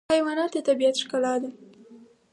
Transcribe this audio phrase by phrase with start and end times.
[0.13, 1.49] حیوانات د طبیعت ښکلا ده.